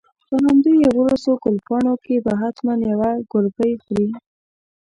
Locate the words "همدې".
0.45-0.73